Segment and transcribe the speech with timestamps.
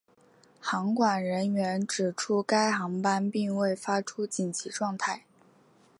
[0.59, 5.25] 航管人员指出该航班并未发出紧急状态。